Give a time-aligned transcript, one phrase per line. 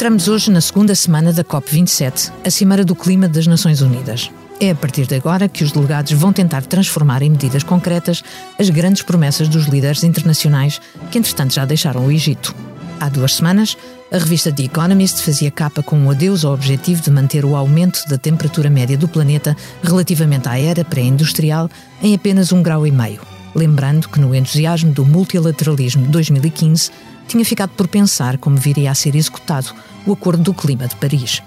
[0.00, 4.30] Entramos hoje na segunda semana da COP27, a Cimeira do Clima das Nações Unidas.
[4.58, 8.24] É a partir de agora que os delegados vão tentar transformar em medidas concretas
[8.58, 12.54] as grandes promessas dos líderes internacionais que, entretanto, já deixaram o Egito.
[12.98, 13.76] Há duas semanas,
[14.10, 18.02] a revista The Economist fazia capa com um adeus ao objetivo de manter o aumento
[18.08, 21.68] da temperatura média do planeta relativamente à era pré-industrial
[22.02, 23.20] em apenas um grau e meio.
[23.54, 26.90] Lembrando que no entusiasmo do multilateralismo de 2015
[27.28, 29.74] tinha ficado por pensar como viria a ser executado
[30.06, 31.42] o Acordo do Clima de Paris.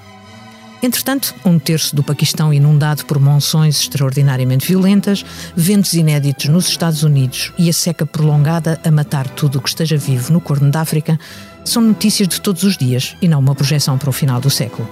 [0.84, 5.26] Entretanto, um terço do Paquistão inundado por monções extraordinariamente violentas,
[5.56, 9.96] ventos inéditos nos Estados Unidos e a seca prolongada a matar tudo o que esteja
[9.96, 11.18] vivo no Corno da África
[11.64, 14.90] são notícias de todos os dias e não uma projeção para o final do século.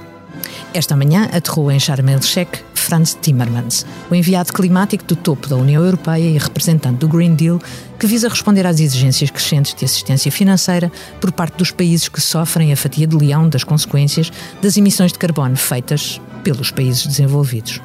[0.74, 5.84] Esta manhã aterrou em Sharm el-Sheikh Franz Timmermans, o enviado climático do topo da União
[5.84, 7.60] Europeia e representante do Green Deal,
[8.00, 12.74] que visa responder às exigências crescentes de assistência financeira por parte dos países que sofrem
[12.74, 17.80] a fatia de leão das consequências das emissões de carbono feitas pelos países desenvolvidos.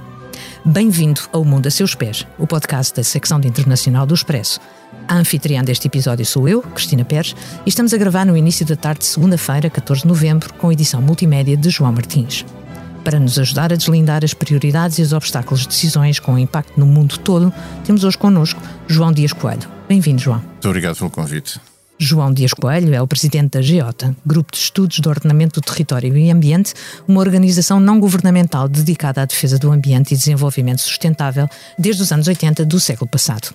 [0.65, 4.59] Bem-vindo ao Mundo a Seus Pés, o podcast da secção de internacional do Expresso.
[5.07, 8.75] A anfitriã deste episódio sou eu, Cristina Pérez, e estamos a gravar no início da
[8.75, 12.45] tarde de segunda-feira, 14 de novembro, com edição multimédia de João Martins.
[13.07, 16.85] Para nos ajudar a deslindar as prioridades e os obstáculos de decisões com impacto no
[16.85, 17.55] mundo todo,
[17.85, 19.69] temos hoje connosco João Dias Coelho.
[19.89, 20.41] Bem-vindo, João.
[20.41, 21.61] Muito obrigado pelo convite.
[22.01, 26.17] João Dias Coelho é o presidente da GEOTA, Grupo de Estudos do Ordenamento do Território
[26.17, 26.75] e Ambiente,
[27.07, 32.27] uma organização não governamental dedicada à defesa do ambiente e desenvolvimento sustentável desde os anos
[32.27, 33.55] 80 do século passado.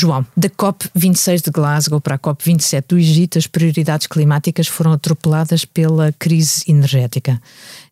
[0.00, 5.66] João, da COP26 de Glasgow para a COP27 do Egito, as prioridades climáticas foram atropeladas
[5.66, 7.38] pela crise energética.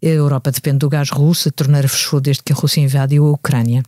[0.03, 3.33] A Europa depende do gás russo, a torneira fechou desde que a Rússia invadiu a
[3.33, 3.83] Ucrânia.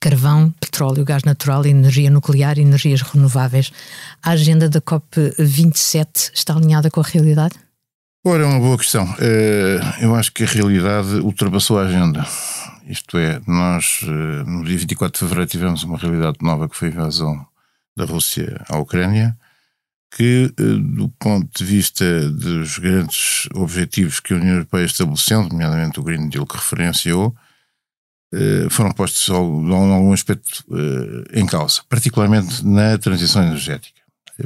[0.00, 3.70] Carvão, petróleo, gás natural, energia nuclear energias renováveis.
[4.22, 7.56] A agenda da COP27 está alinhada com a realidade?
[8.26, 9.06] Ora, é uma boa questão.
[9.20, 12.26] Eh, eu acho que a realidade ultrapassou a agenda.
[12.86, 16.88] Isto é, nós eh, no dia 24 de fevereiro tivemos uma realidade nova que foi
[16.88, 17.46] a invasão
[17.96, 19.36] da Rússia à Ucrânia,
[20.14, 25.98] que eh, do ponto de vista dos grandes objetivos que a União Europeia estabeleceu, nomeadamente
[25.98, 27.34] o Green Deal que referenciou,
[28.34, 29.32] eh, foram postos em
[29.72, 30.64] algum aspecto
[31.32, 34.02] em causa, particularmente na transição energética.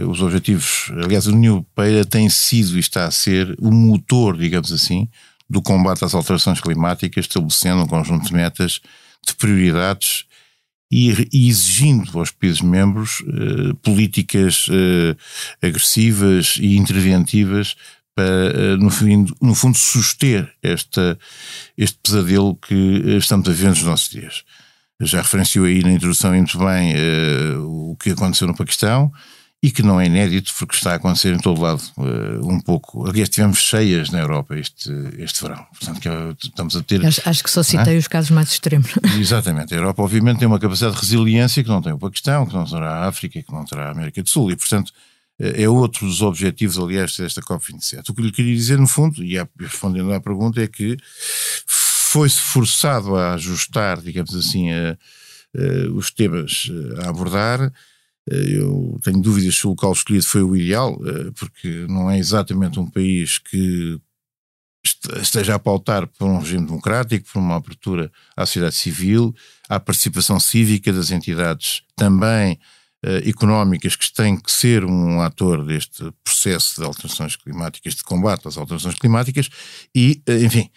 [0.06, 4.70] Os objetivos, aliás, a União Europeia tem sido e está a ser o motor, digamos
[4.70, 5.08] assim,
[5.48, 8.80] do combate às alterações climáticas, estabelecendo um conjunto de metas,
[9.26, 10.24] de prioridades
[10.90, 15.16] e, exigindo aos países membros eh, políticas eh,
[15.66, 17.76] agressivas e interventivas
[18.18, 21.16] para, eh, no, fundo, no fundo, suster esta,
[21.76, 22.74] este pesadelo que
[23.06, 24.44] eh, estamos a ver nos nossos dias.
[25.00, 29.12] Já referenciou aí na introdução muito bem eh, o que aconteceu no Paquistão
[29.60, 33.08] e que não é inédito porque está a acontecer em todo lado uh, um pouco.
[33.08, 35.66] Aliás, tivemos cheias na Europa este, este verão.
[35.76, 37.04] Portanto, que é, estamos a ter.
[37.04, 37.98] Acho, acho que só citei é?
[37.98, 38.92] os casos mais extremos.
[39.18, 39.74] Exatamente.
[39.74, 42.64] A Europa, obviamente, tem uma capacidade de resiliência que não tem o Paquistão, que não
[42.64, 44.52] terá a África, que não terá a América do Sul.
[44.52, 44.92] E, portanto,
[45.40, 48.10] eh, é outro dos objetivos, aliás, desta COP27.
[48.10, 50.96] O que lhe queria dizer, no fundo, e respondendo à pergunta, é que
[51.66, 56.70] foi-se forçado a ajustar, digamos assim, a, a, os temas
[57.04, 57.72] a abordar eh,
[58.30, 62.78] eu tenho dúvidas se o local escolhido foi o ideal, eh, porque não é exatamente
[62.78, 64.00] um país que
[65.20, 69.34] esteja a pautar por um regime democrático, por uma abertura à sociedade civil,
[69.68, 72.58] à participação cívica das entidades também
[73.04, 78.48] eh, económicas que têm que ser um ator deste processo de alterações climáticas, de combate
[78.48, 79.48] às alterações climáticas
[79.94, 80.70] e, enfim,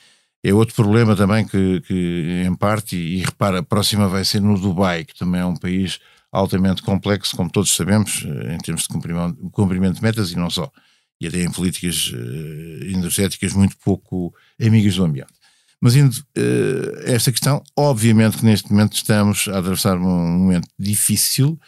[0.44, 4.42] é outro problema também que, que em parte, e, e repara, a próxima vai ser
[4.42, 6.00] no Dubai, que também é um país
[6.32, 10.50] altamente complexo, como todos sabemos, eh, em termos de cumprimento, cumprimento de metas e não
[10.50, 10.72] só.
[11.20, 15.32] E até em políticas uh, energéticas muito pouco amigas do ambiente.
[15.80, 21.60] Mas indo uh, esta questão, obviamente que neste momento estamos a atravessar um momento difícil.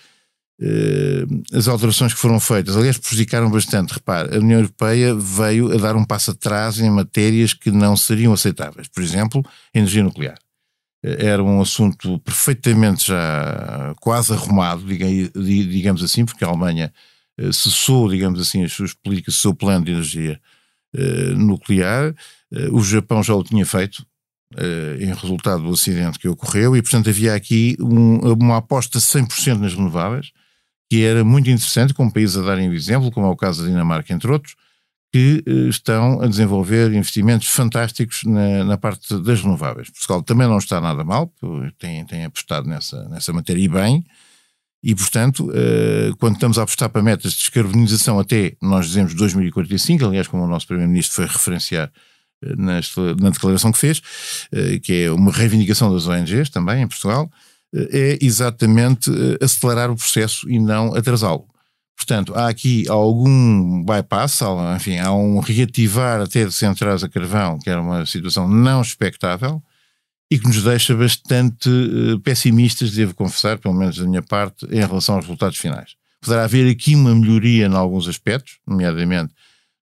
[0.60, 3.94] Uh, as alterações que foram feitas, aliás, prejudicaram bastante.
[3.94, 8.34] Repare, a União Europeia veio a dar um passo atrás em matérias que não seriam
[8.34, 8.88] aceitáveis.
[8.88, 10.43] Por exemplo, energia nuclear
[11.04, 16.94] era um assunto perfeitamente já quase arrumado, digamos assim, porque a Alemanha
[17.38, 20.40] eh, cessou, digamos assim, as suas políticas, o seu plano de energia
[20.96, 22.16] eh, nuclear.
[22.52, 24.06] Eh, o Japão já o tinha feito,
[25.00, 29.74] em resultado do acidente que ocorreu, e portanto havia aqui um, uma aposta 100% nas
[29.74, 30.32] renováveis,
[30.88, 34.14] que era muito interessante, com países a darem exemplo, como é o caso da Dinamarca,
[34.14, 34.56] entre outros,
[35.14, 39.92] que uh, estão a desenvolver investimentos fantásticos na, na, parte das renováveis.
[39.92, 41.32] Portugal também não está nada mal,
[41.78, 44.04] tem, tem apostado nessa, nessa matéria e bem,
[44.82, 50.04] e, portanto, uh, quando estamos a apostar para metas de descarbonização até, nós dizemos 2045,
[50.04, 51.92] aliás, como o nosso Primeiro-Ministro foi referenciar
[52.44, 52.56] uh,
[53.22, 54.02] na declaração que fez,
[54.82, 57.32] que é uma reivindicação das ONGs também em Portugal,
[57.72, 59.12] é exatamente
[59.42, 61.53] acelerar o processo e não atrasá-lo.
[61.96, 64.42] Portanto, há aqui algum bypass,
[64.76, 69.62] enfim, há um reativar até de centrais a carvão, que era uma situação não expectável,
[70.30, 74.80] e que nos deixa bastante uh, pessimistas, devo confessar, pelo menos da minha parte, em
[74.80, 75.96] relação aos resultados finais.
[76.20, 79.32] Poderá haver aqui uma melhoria em alguns aspectos, nomeadamente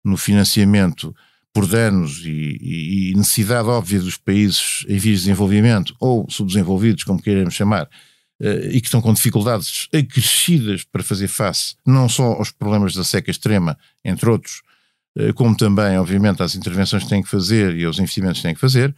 [0.02, 1.14] no financiamento
[1.52, 7.20] por danos e, e, necessidade óbvia dos países em vias de desenvolvimento ou subdesenvolvidos, como
[7.20, 7.88] queiramos chamar,
[8.40, 13.30] e que estão com dificuldades acrescidas para fazer face não só aos problemas da seca
[13.30, 14.62] extrema, entre outros,
[15.16, 18.54] uh, como também, obviamente, às intervenções que têm que fazer e aos investimentos que têm
[18.54, 18.94] que fazer.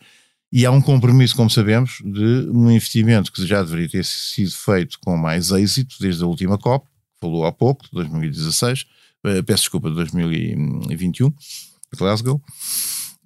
[0.52, 4.98] E há um compromisso, como sabemos, de um investimento que já deveria ter sido feito
[5.00, 6.86] com mais êxito desde a última COP,
[7.20, 8.84] falou há pouco, de 2016,
[9.24, 11.32] eh, peço desculpa, de 2021,
[11.96, 12.42] Glasgow,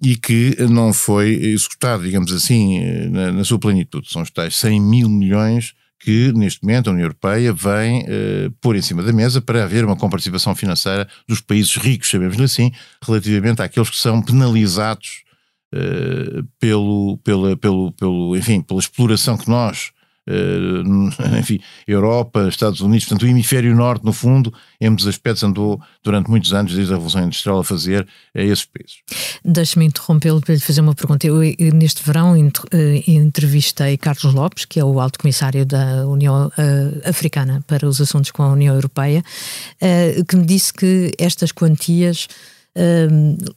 [0.03, 4.07] e que não foi executado, digamos assim, eh, na, na, sua plenitude.
[4.11, 5.73] São os tais 100 mil milhões
[6.05, 9.83] que, neste momento, a União Europeia vem uh, pôr em cima da mesa para haver
[9.83, 12.71] uma comparticipação financeira dos países ricos, sabemos assim,
[13.03, 15.25] relativamente àqueles que são penalizados
[15.73, 19.94] eh, pelo, pela, pelo, pelo, enfim, pela exploração que nós, uh,
[21.39, 26.29] enfim, Europa, Estados Unidos, portanto o hemisfério norte, no fundo, em muitos aspectos andou durante
[26.29, 28.97] muitos anos, desde a Revolução Industrial, a fazer a esses países.
[29.43, 31.27] Deixe-me interrompê-lo para lhe fazer uma pergunta.
[31.27, 31.41] Eu,
[31.73, 36.51] neste verão, eh, entrevistei Carlos Lopes, que é o alto comissário da União
[37.05, 39.23] Africana para os assuntos com a União Europeia,
[40.27, 42.27] que me disse que estas quantias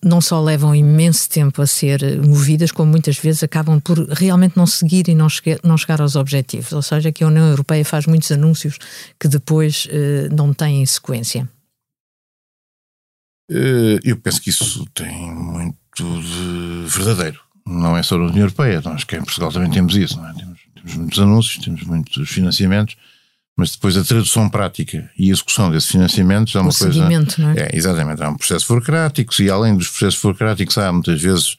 [0.04, 4.66] não só levam imenso tempo a ser movidas, como muitas vezes acabam por realmente não
[4.66, 6.72] seguir e não chegar, não chegar aos objetivos.
[6.72, 8.78] Ou seja, que a União Europeia faz muitos anúncios
[9.18, 11.48] que depois uh, não têm sequência.
[13.50, 17.40] Uh, eu penso que isso tem muito de verdadeiro.
[17.66, 20.20] Não é só na União Europeia, nós que em Portugal também temos isso.
[20.24, 20.32] É?
[20.34, 22.96] Temos, temos muitos anúncios, temos muitos financiamentos
[23.58, 27.10] mas depois a tradução prática e a execução desses financiamentos é uma o coisa.
[27.10, 27.62] Não é?
[27.62, 31.56] é, exatamente, há um processo burocrático e além dos processos burocráticos há muitas vezes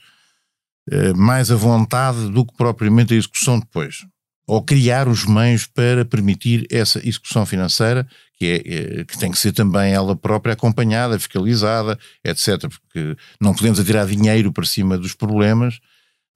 [0.89, 4.05] eh, mais a vontade do que propriamente a execução depois.
[4.47, 8.07] Ou criar os meios para permitir essa execução financeira,
[8.37, 12.61] que, é, é, que tem que ser também ela própria acompanhada, fiscalizada, etc.
[12.61, 15.79] Porque não podemos atirar dinheiro para cima dos problemas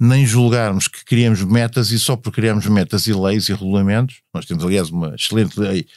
[0.03, 4.45] nem julgarmos que criamos metas e só por criarmos metas e leis e regulamentos, nós
[4.45, 5.87] temos aliás uma excelente lei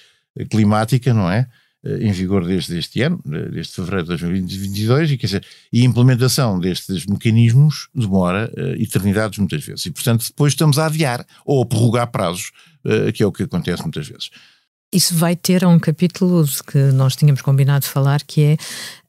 [0.48, 1.48] climática, não é?
[1.86, 5.84] Eh, em vigor desde este ano, desde fevereiro de 2022, e, quer dizer, e a
[5.84, 9.86] implementação destes mecanismos demora uh, eternidades muitas vezes.
[9.86, 12.50] E, portanto, depois estamos a adiar ou a prorrogar prazos,
[12.84, 14.30] uh, que é o que acontece muitas vezes.
[14.92, 18.56] Isso vai ter um capítulo que nós tínhamos combinado de falar, que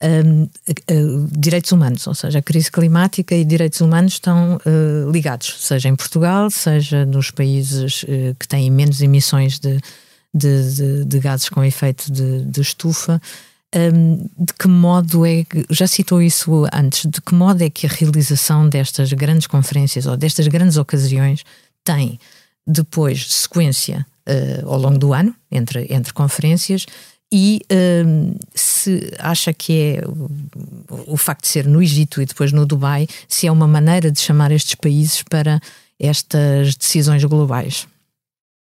[0.01, 5.11] é um, uh, direitos humanos, ou seja, a crise climática e direitos humanos estão uh,
[5.11, 9.79] ligados, seja em Portugal, seja nos países uh, que têm menos emissões de,
[10.33, 13.21] de, de, de gases com efeito de, estufa.
[13.75, 17.89] Um, de que modo é já citou isso antes, de que modo é que a
[17.89, 21.43] realização destas grandes conferências ou destas grandes ocasiões
[21.83, 22.17] tem
[22.65, 26.85] depois sequência uh, ao longo do ano, entre, entre conferências,
[27.31, 32.51] e uh, se acha que é o, o, facto de ser no Egito e depois
[32.51, 35.59] no Dubai, se é uma maneira de chamar estes países para
[35.99, 37.87] estas decisões globais,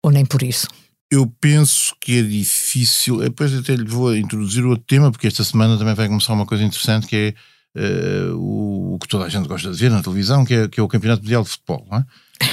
[0.04, 0.68] ou nem por isso?
[1.10, 3.20] Eu penso que é difícil.
[3.20, 6.64] Depois até lhe vou introduzir outro tema, porque esta semana também vai começar uma coisa
[6.64, 7.34] interessante que é
[7.78, 10.84] uh, o, que toda a gente gosta de ver na televisão, que é, que é
[10.84, 11.88] o Campeonato Mundial de Futebol.
[11.92, 12.06] É?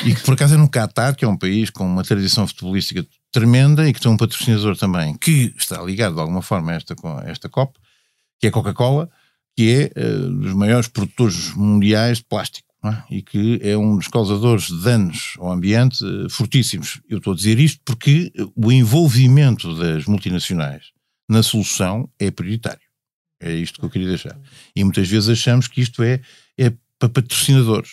[0.04, 3.06] e que por acaso é no Qatar, que é um país com uma tradição futebolística
[3.32, 6.94] tremenda e que tem um patrocinador também que está ligado de alguma forma a esta,
[6.94, 7.78] a esta COP,
[8.38, 9.08] que é a Coca-Cola,
[9.56, 13.02] que é uh, dos maiores produtores mundiais de plástico é?
[13.10, 17.00] e que é um dos causadores de danos ao ambiente uh, fortíssimos.
[17.08, 20.92] Eu estou a dizer isto porque o envolvimento das multinacionais
[21.28, 22.87] na solução é prioritário.
[23.40, 24.36] É isto que eu queria deixar.
[24.74, 26.20] E muitas vezes achamos que isto é,
[26.56, 27.90] é para patrocinadores,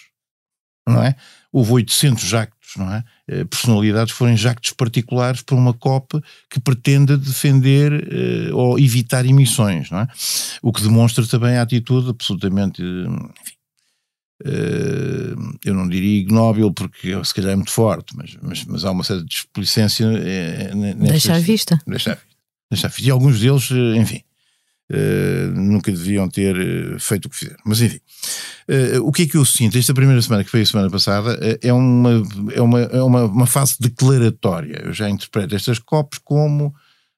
[0.88, 1.16] não é?
[1.56, 3.02] houve 800 jactos, não é?
[3.30, 9.90] Eh, personalidades foram jactos particulares para uma COP que pretende defender eh, ou evitar emissões,
[9.90, 10.08] não é?
[10.62, 13.56] O que demonstra também a atitude absolutamente, enfim,
[15.64, 19.06] eu não diria ignóbil porque se calhar é muito forte, mas, mas, mas há uma
[19.06, 20.06] certa displicência.
[20.98, 21.80] Deixa à vista.
[21.88, 22.28] Deixa à vista.
[22.70, 23.08] Deixa à vista.
[23.08, 24.22] E alguns deles, enfim,
[24.92, 27.58] Uh, nunca deviam ter uh, feito o que fizeram.
[27.66, 28.00] Mas enfim,
[28.70, 29.78] uh, o que é que eu sinto?
[29.78, 32.24] Esta primeira semana, que foi a semana passada, é, uma,
[32.54, 34.84] é, uma, é uma, uma fase declaratória.
[34.86, 36.72] Eu já interpreto estas COPs como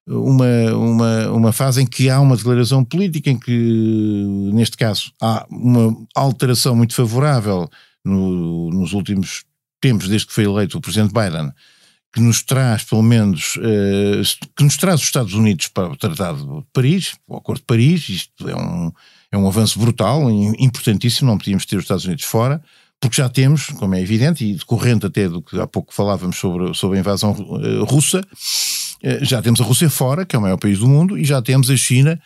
[0.07, 5.45] uma, uma, uma fase em que há uma declaração política, em que, neste caso, há
[5.49, 7.69] uma alteração muito favorável
[8.03, 9.43] no, nos últimos
[9.81, 11.51] tempos, desde que foi eleito o presidente Biden,
[12.17, 16.61] que nos traz, pelo menos, uh, que nos traz os Estados Unidos para o Tratado
[16.61, 18.91] de Paris, o Acordo de Paris, isto é um,
[19.31, 22.59] é um avanço brutal, importantíssimo, não podíamos ter os Estados Unidos fora,
[22.99, 26.73] porque já temos, como é evidente, e decorrente até do que há pouco falávamos sobre,
[26.73, 30.57] sobre a invasão uh, russa, uh, já temos a Rússia fora, que é o maior
[30.57, 32.19] país do mundo, e já temos a China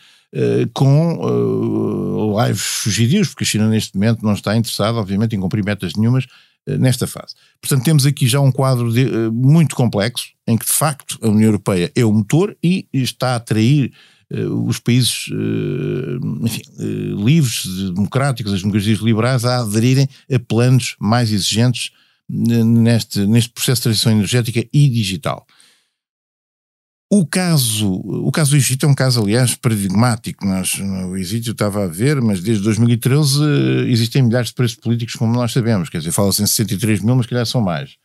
[0.72, 5.92] com lives fugidios, porque a China neste momento não está interessada, obviamente, em cumprir metas
[5.94, 6.28] nenhumas eh,
[6.66, 7.34] nesta fase.
[7.60, 11.28] Portanto, temos aqui já um quadro de, uh, muito complexo, em que de facto a
[11.28, 13.92] União Europeia é o motor e está a atrair
[14.32, 16.62] uh, os países uh, enfim,
[17.24, 17.64] livres,
[17.94, 21.90] democráticos, as democracias liberais a aderirem a planos mais exigentes
[22.28, 25.46] neste, neste processo de transição energética e digital.
[27.14, 30.46] O caso, o caso do Egito é um caso, aliás, paradigmático.
[30.46, 35.14] Nós, no Egito estava a ver, mas desde 2013 eh, existem milhares de presos políticos,
[35.16, 35.90] como nós sabemos.
[35.90, 37.96] Quer dizer, fala-se em 63 mil, mas calhar são mais.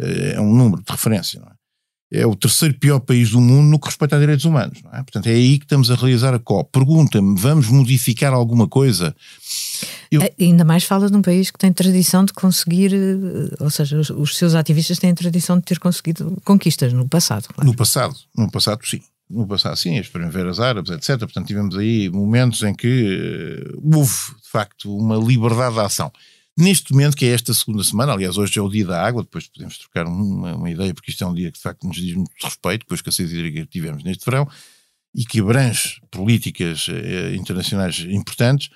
[0.00, 1.52] Eh, é um número de referência, não é?
[2.12, 4.98] É o terceiro pior país do mundo no que respeita a direitos humanos, é?
[4.98, 6.70] Portanto, é aí que estamos a realizar a COP.
[6.70, 9.14] Pergunta-me, vamos modificar alguma coisa?
[10.10, 10.22] Eu...
[10.22, 13.98] É, ainda mais fala de um país que tem tradição de conseguir, eh, ou seja,
[13.98, 17.48] os, os seus ativistas têm tradição de ter conseguido conquistas no passado.
[17.52, 17.68] Claro.
[17.68, 19.00] No passado, no passado sim.
[19.28, 21.18] No passado, sim, as primaveras árabes, etc.
[21.18, 26.12] Portanto, tivemos aí momentos em que uh, houve, de facto, uma liberdade de ação.
[26.58, 29.46] Neste momento, que é esta segunda semana, aliás, hoje é o dia da água, depois
[29.46, 32.14] podemos trocar uma, uma ideia, porque isto é um dia que de facto nos diz
[32.14, 34.48] muito respeito, com a escassez hídrica que tivemos neste verão,
[35.14, 38.70] e que abrange políticas eh, internacionais importantes,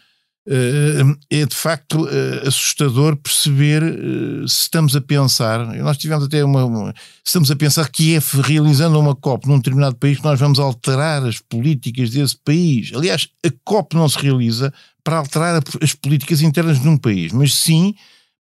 [0.46, 6.42] Uh, é de facto uh, assustador perceber uh, se estamos a pensar, nós tivemos até
[6.42, 10.40] uma, uma, estamos a pensar que é realizando uma COP num determinado país que nós
[10.40, 12.90] vamos alterar as políticas desse país.
[12.94, 14.72] Aliás, a COP não se realiza
[15.02, 17.94] para alterar as políticas internas de um país, mas sim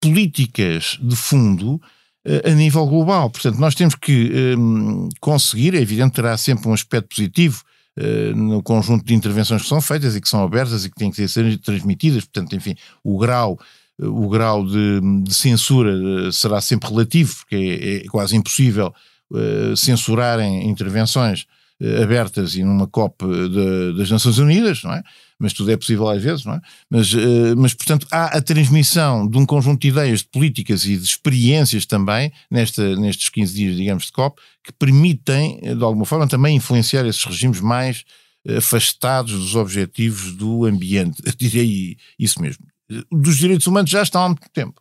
[0.01, 1.81] políticas de fundo
[2.43, 3.29] a nível global.
[3.29, 7.63] Portanto, nós temos que um, conseguir, é evidente, terá sempre um aspecto positivo
[7.97, 11.09] eh, no conjunto de intervenções que são feitas e que são abertas e que têm
[11.09, 13.57] que ser transmitidas, portanto, enfim, o grau
[14.01, 15.91] eh, o grau de, de, censura
[16.27, 18.93] eh, será sempre relativo, porque é, é quase impossível
[19.31, 21.45] uh, censurarem intervenções uh,
[22.01, 25.03] abertas e numa COP de, das Nações Unidas, não é?
[25.37, 26.61] Mas tudo é possível às vezes, não é?
[26.89, 30.95] Mas, uh, mas, portanto, há a transmissão de um conjunto de ideias, de políticas e
[30.95, 36.27] de experiências também, nesta, nestes 15 dias, digamos, de COP, que permitem, de alguma forma,
[36.27, 38.05] também influenciar esses regimes mais
[38.57, 41.21] afastados dos objetivos do ambiente.
[41.25, 42.65] Eu direi isso mesmo.
[43.11, 44.79] Dos direitos humanos já estão há muito tempo.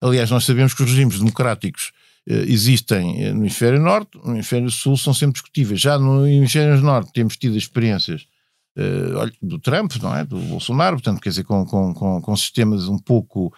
[0.00, 4.96] Aliás, nós sabemos que os regimes democráticos eh, existem no hemisfério norte, no hemisfério sul
[4.96, 5.80] são sempre discutíveis.
[5.80, 8.26] Já no hemisfério norte temos tido experiências
[8.76, 10.24] uh, do Trump, não é?
[10.24, 13.52] Do Bolsonaro, portanto, quer dizer, com, com, com, com sistemas um pouco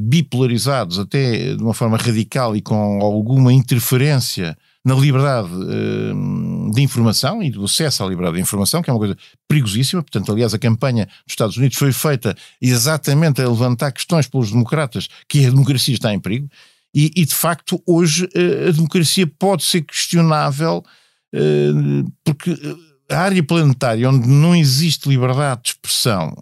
[0.00, 5.48] bipolarizados, até de uma forma radical e com alguma interferência na liberdade
[6.74, 9.16] de informação e do acesso à liberdade de informação, que é uma coisa
[9.48, 10.02] perigosíssima.
[10.02, 15.08] Portanto, aliás, a campanha dos Estados Unidos foi feita exatamente a levantar questões pelos democratas
[15.28, 16.48] que a democracia está em perigo.
[16.94, 20.84] E, e de facto, hoje uh, a democracia pode ser questionável
[21.34, 22.56] uh, porque
[23.10, 26.34] a área planetária onde não existe liberdade de expressão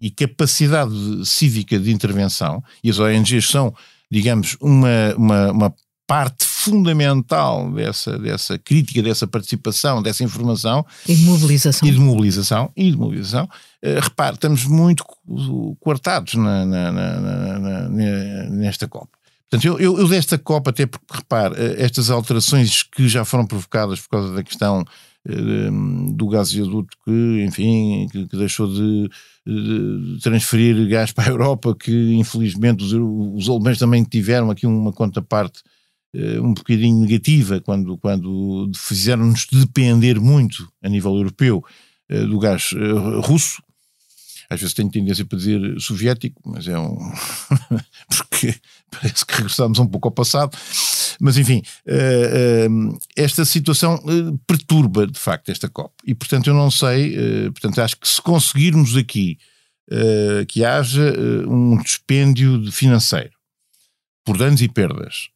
[0.00, 0.92] e capacidade
[1.24, 3.72] cívica de intervenção, e as ONGs são,
[4.10, 5.74] digamos, uma, uma, uma
[6.08, 10.84] parte fundamental dessa, dessa crítica, dessa participação, dessa informação.
[11.06, 11.88] E de mobilização.
[11.88, 12.72] E de mobilização.
[12.76, 13.44] E de mobilização.
[13.82, 15.04] Uh, repare, estamos muito
[15.78, 17.88] coartados na, na, na,
[18.50, 19.21] nesta Copa.
[19.52, 23.46] Portanto, eu, eu, eu, desta Copa, até porque, repare, uh, estas alterações que já foram
[23.46, 29.10] provocadas por causa da questão uh, do gasoduto que, enfim, que, que deixou de,
[29.46, 34.90] de, transferir gás para a Europa, que infelizmente os, os alemães também tiveram aqui uma
[34.90, 35.62] contraparte
[36.14, 41.64] eh, um bocadinho negativa quando, quando fizeram-nos depender muito a nível europeu
[42.08, 43.62] eh, do gás eh, russo.
[44.50, 46.98] Às vezes tenho tendência para dizer soviético, mas é um.
[48.30, 48.54] porque
[48.92, 50.56] parece que regressámos um pouco ao passado.
[51.20, 51.62] Mas enfim,
[53.16, 54.02] esta situação
[54.46, 55.92] perturba de facto esta COP.
[56.06, 57.16] E portanto eu não sei,
[57.50, 59.38] portanto acho que se conseguirmos aqui
[60.48, 61.14] que haja
[61.48, 63.32] um dispêndio financeiro
[64.24, 65.28] por danos e perdas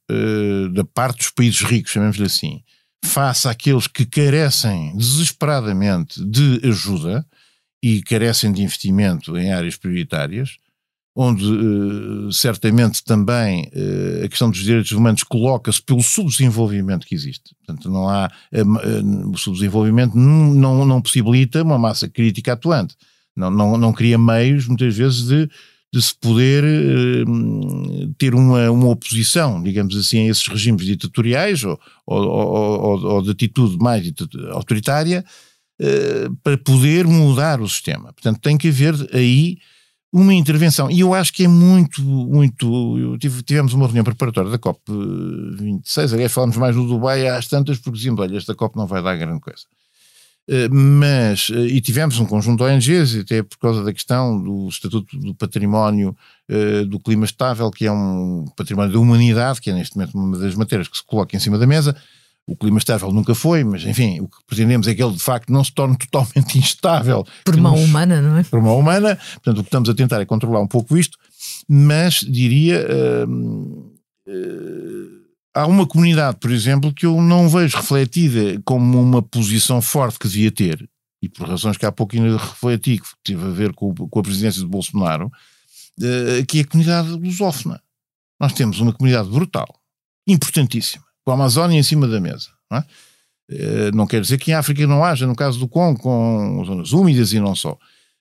[0.72, 2.62] da parte dos países ricos, chamemos-lhe assim,
[3.04, 7.26] face àqueles que carecem desesperadamente de ajuda
[7.82, 10.56] e carecem de investimento em áreas prioritárias,
[11.18, 17.56] onde uh, certamente também uh, a questão dos direitos humanos coloca-se pelo subdesenvolvimento que existe.
[17.64, 22.94] Portanto, não há uh, o subdesenvolvimento não, não, não, possibilita uma massa crítica atuante.
[23.34, 25.48] Não, não, não cria meios, muitas vezes, de,
[25.92, 26.64] de se poder
[28.18, 33.30] ter uma, uma oposição, digamos assim, a esses regimes ditatoriais ou, ou, ou, ou de
[33.30, 34.10] atitude mais
[34.52, 35.22] autoritária
[36.42, 38.10] para poder mudar o sistema.
[38.14, 39.58] Portanto, tem que haver aí
[40.16, 40.90] uma intervenção.
[40.90, 43.18] E eu acho que é muito, muito.
[43.18, 47.98] Tive, tivemos uma reunião preparatória da COP26, aliás, falámos mais no Dubai às tantas, porque
[47.98, 49.64] dizíamos: olha, esta COP não vai dar grande coisa.
[50.48, 54.68] Uh, mas, uh, e tivemos um conjunto de ONGs, até por causa da questão do
[54.68, 56.16] Estatuto do Património
[56.88, 60.54] do Clima Estável, que é um património da humanidade, que é neste momento uma das
[60.54, 61.96] matérias que se coloca em cima da mesa.
[62.48, 65.52] O clima estável nunca foi, mas enfim, o que pretendemos é que ele de facto
[65.52, 67.26] não se torne totalmente instável.
[67.44, 68.44] Por mão nos, humana, não é?
[68.44, 69.18] Por mão humana.
[69.34, 71.18] Portanto, o que estamos a tentar é controlar um pouco isto,
[71.68, 72.86] mas diria.
[73.26, 73.92] Uh,
[74.28, 80.18] uh, há uma comunidade, por exemplo, que eu não vejo refletida como uma posição forte
[80.18, 80.88] que devia ter,
[81.20, 84.22] e por razões que há pouco ainda refleti, que teve a ver com, com a
[84.22, 87.82] presidência de Bolsonaro, uh, que é a comunidade lusófona.
[88.38, 89.66] Nós temos uma comunidade brutal,
[90.28, 92.50] importantíssima com a Amazónia em cima da mesa.
[92.70, 92.84] Não, é?
[93.50, 96.92] Eh, não quer dizer que em África não haja, no caso do Congo, com zonas
[96.92, 97.76] úmidas e não só.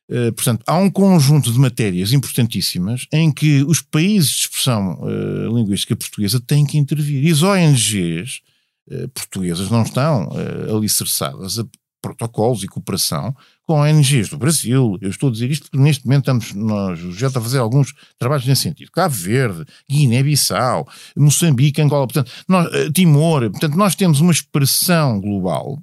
[0.07, 5.55] Uh, portanto, há um conjunto de matérias importantíssimas em que os países de expressão uh,
[5.55, 7.23] linguística portuguesa têm que intervir.
[7.25, 8.41] E as ONGs
[9.15, 10.29] portuguesas não estão
[10.71, 11.65] alicerçadas a
[12.05, 14.97] protocolos e cooperação com ONGs do Brasil.
[15.01, 18.45] Eu estou a dizer isto porque neste momento estamos nós já a fazer alguns trabalhos
[18.45, 18.91] nesse sentido.
[18.91, 20.87] Cabo Verde, Guiné-Bissau,
[21.17, 25.79] Moçambique, Angola, portanto, nós, eh, Timor, portanto, nós temos uma expressão global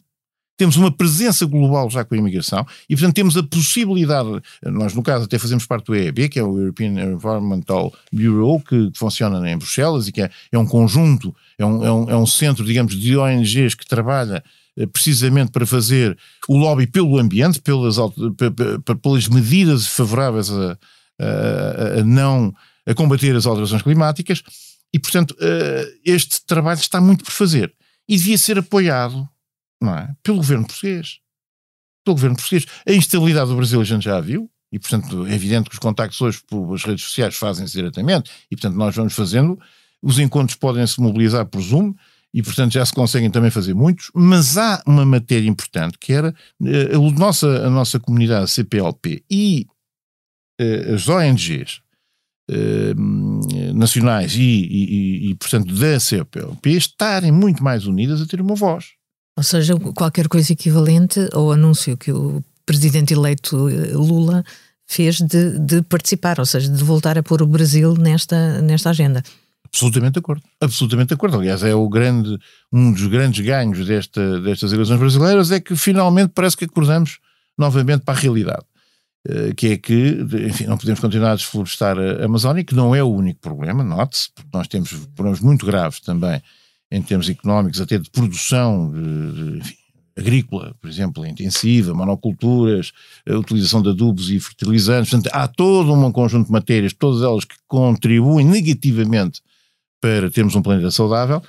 [0.62, 4.28] temos uma presença global já com a imigração e, portanto, temos a possibilidade,
[4.64, 8.92] nós no caso até fazemos parte do EEB, que é o European Environmental Bureau, que
[8.94, 12.26] funciona em Bruxelas e que é, é um conjunto, é um, é, um, é um
[12.26, 14.44] centro, digamos, de ONGs que trabalha
[14.92, 16.16] precisamente para fazer
[16.48, 17.96] o lobby pelo ambiente, pelas,
[19.02, 20.78] pelas medidas favoráveis a,
[21.20, 22.54] a, a não
[22.86, 24.42] a combater as alterações climáticas,
[24.92, 27.72] e portanto eh, este trabalho está muito por fazer
[28.08, 29.28] e devia ser apoiado
[29.82, 31.18] não é, pelo governo português.
[32.04, 32.66] Pelo governo português.
[32.86, 36.20] A instabilidade do Brasil a gente já viu, e portanto é evidente que os contactos
[36.20, 39.58] hoje pelas redes sociais fazem-se diretamente, e portanto nós vamos fazendo.
[40.00, 41.94] Os encontros podem se mobilizar por Zoom,
[42.34, 46.34] e portanto já se conseguem também fazer muitos, mas há uma matéria importante que era
[46.64, 49.66] eh, a, nossa, a nossa comunidade CPLP e
[50.60, 51.82] uh, as ONGs
[52.50, 52.94] eh,
[53.74, 58.86] nacionais e, e, e, portanto, da CPLP estarem muito mais unidas a ter uma voz.
[59.36, 63.56] Ou seja, qualquer coisa equivalente ao anúncio que o presidente eleito
[63.94, 64.44] Lula
[64.86, 69.22] fez de, de participar, ou seja, de voltar a pôr o Brasil nesta, nesta agenda.
[69.74, 70.42] Absolutamente de acordo.
[70.60, 71.38] Absolutamente de acordo.
[71.38, 72.38] Aliás, é o grande,
[72.70, 77.18] um dos grandes ganhos desta, destas eleições brasileiras é que finalmente parece que acordamos
[77.56, 78.64] novamente para a realidade.
[79.26, 83.02] Uh, que é que, enfim, não podemos continuar a desflorestar a Amazónia, que não é
[83.04, 86.42] o único problema, note-se, porque nós temos problemas muito graves também
[86.90, 89.76] em termos económicos, até de produção de, de, enfim,
[90.16, 92.92] agrícola, por exemplo, intensiva, monoculturas,
[93.26, 95.10] a utilização de adubos e fertilizantes.
[95.10, 99.40] Portanto, há todo um conjunto de matérias, todas elas que contribuem negativamente
[100.02, 101.40] para termos um planeta saudável,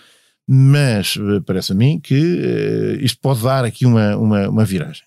[0.47, 5.03] mas eh, parece a mim que uh, isto pode dar aqui uma, uma, uma, viragem.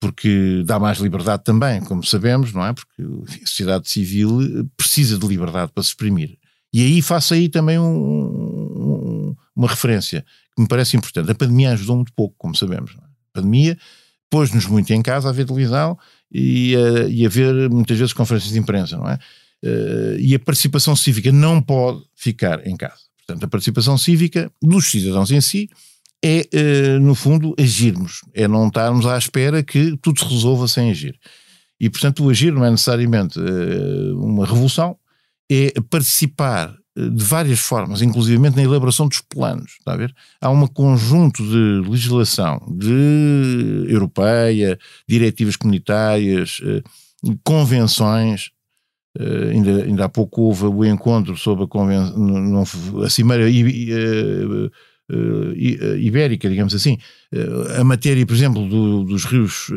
[0.00, 2.72] Porque dá mais liberdade também, como sabemos, não é?
[2.72, 6.38] Porque a sociedade civil eh, precisa de liberdade para se exprimir.
[6.72, 11.30] E aí faço aí também um, um, uma referência que me parece importante.
[11.30, 12.92] A pandemia ajudou muito pouco, como sabemos.
[12.92, 13.02] É?
[13.02, 13.76] A pandemia
[14.30, 15.98] pôs-nos muito em casa a ver televisão
[16.30, 19.18] e a, e a ver muitas vezes conferências de imprensa, não é?
[19.64, 23.00] Uh, e a participação cívica não pode ficar em casa.
[23.26, 25.68] Portanto, a participação cívica dos cidadãos em si
[26.24, 30.90] é, uh, no fundo, agirmos, é não estarmos à espera que tudo se resolva sem
[30.90, 31.18] agir.
[31.80, 34.96] E, portanto, o agir não é necessariamente uh, uma revolução,
[35.50, 40.14] é participar de várias formas, inclusive na elaboração dos planos, está a ver?
[40.40, 46.58] Há um conjunto de legislação de europeia, diretivas comunitárias,
[47.44, 48.50] convenções
[49.18, 52.62] Uh, ainda, ainda há pouco houve o encontro sobre a, convenção,
[53.02, 56.98] a Cimeira uh, uh, Ibérica, digamos assim.
[57.78, 59.70] a matéria, por exemplo, do, dos rios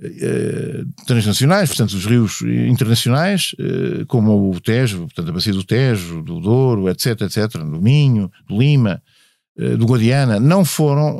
[0.00, 6.22] eh, transnacionais, portanto, os rios internacionais, eh, como o Tejo, portanto, a bacia do Tejo,
[6.22, 9.11] do Douro, etc, etc, do Minho, do Lima, eh,
[9.56, 11.18] do Guadiana, não foram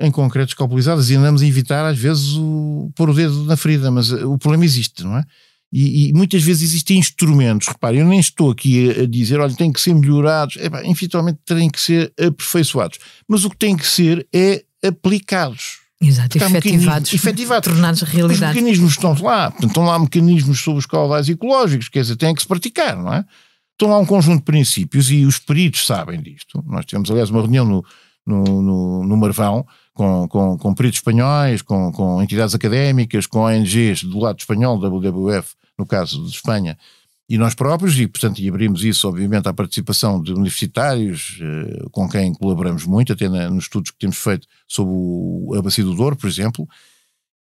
[0.00, 3.90] em concreto escalpelizadas e andamos a evitar, às vezes, o, pôr o dedo na ferida,
[3.90, 5.24] mas o problema existe, não é?
[5.72, 9.70] E, e, muitas vezes existem instrumentos, reparem, eu nem estou aqui a, dizer, olha, têm
[9.70, 13.86] que ser melhorados, é, pá, efetivamente têm que ser aperfeiçoados, mas o que tem que
[13.86, 15.80] ser é aplicados.
[16.00, 18.44] Exato, efetivados, efetivados, tornados realidade.
[18.44, 22.34] Os mecanismos estão lá, portanto, estão lá mecanismos sobre os caudais ecológicos, quer dizer, têm
[22.34, 23.24] que se praticar, não é?
[23.78, 26.60] Estão lá um conjunto de princípios e os peritos sabem disto.
[26.66, 27.84] Nós tivemos, aliás, uma reunião no,
[28.26, 29.64] no, no, no Marvão
[29.94, 35.54] com, com, com peritos espanhóis, com, com entidades académicas, com ONGs do lado espanhol, WWF,
[35.78, 36.76] no caso de Espanha,
[37.28, 42.08] e nós próprios, e portanto e abrimos isso obviamente à participação de universitários eh, com
[42.08, 45.94] quem colaboramos muito, até na, nos estudos que temos feito sobre o, a bacia do
[45.94, 46.66] Douro, por exemplo,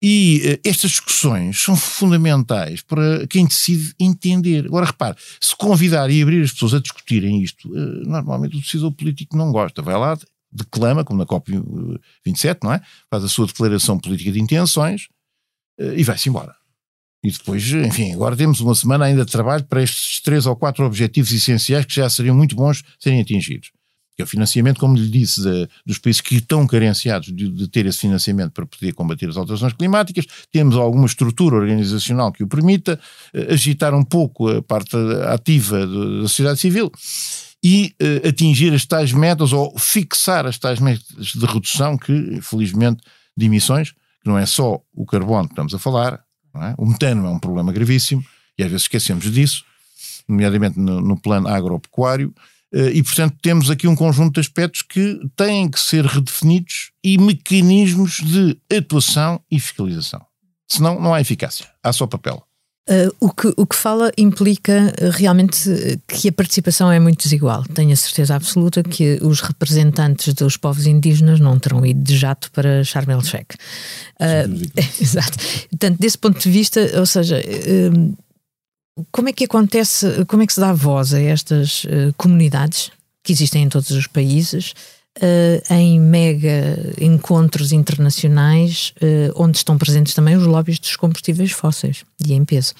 [0.02, 4.66] e eh, estas discussões são fundamentais para quem decide entender.
[4.66, 8.90] Agora repare, se convidar e abrir as pessoas a discutirem isto, eh, normalmente o decisor
[8.92, 10.18] político não gosta, vai lá,
[10.50, 12.80] declama, como na COP27, não é?
[13.10, 15.08] Faz a sua declaração política de intenções
[15.78, 16.54] e vai-se embora.
[17.22, 20.84] E depois, enfim, agora temos uma semana ainda de trabalho para estes três ou quatro
[20.84, 23.70] objetivos essenciais que já seriam muito bons serem atingidos.
[24.20, 27.68] Que é o financiamento, como lhe disse, de, dos países que estão carenciados de, de,
[27.68, 30.26] ter esse financiamento para poder combater as alterações climáticas.
[30.52, 33.00] Temos alguma estrutura organizacional que o permita,
[33.34, 36.92] uh, agitar um pouco a parte ativa da sociedade civil
[37.64, 43.02] e uh, atingir as tais metas ou fixar as tais metas de redução que, felizmente,
[43.36, 46.22] de emissões, que não é só o carbono que estamos a falar,
[46.56, 46.74] é?
[46.76, 48.24] O metano é um problema gravíssimo
[48.58, 49.64] e às vezes esquecemos disso,
[50.28, 52.40] nomeadamente no, no plano agropecuário, eh,
[52.72, 58.20] e portanto temos aqui um conjunto de aspectos que têm que ser redefinidos e mecanismos
[58.22, 60.24] de atuação e fiscalização.
[60.70, 62.44] Senão não há eficácia, há só papel.
[62.88, 65.70] Uh, o, que, o que fala implica uh, realmente
[66.08, 67.62] que a participação é muito desigual.
[67.72, 72.50] Tenho a certeza absoluta que os representantes dos povos indígenas não terão ido de jato
[72.50, 73.54] para Sharm el-Sheikh.
[74.18, 75.38] Uh, exato.
[75.68, 77.40] Portanto, desse ponto de vista, ou seja,
[79.10, 82.90] como é que acontece, como é que se dá voz a estas comunidades
[83.22, 84.74] que existem em todos os países?
[85.18, 92.04] Uh, em mega encontros internacionais, uh, onde estão presentes também os lobbies dos combustíveis fósseis
[92.24, 92.74] e em peso.